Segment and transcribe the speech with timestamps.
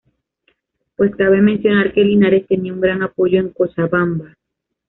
[0.95, 4.35] Pues cabe mencionar que Linares tenía un gran apoyo en Cochabamba.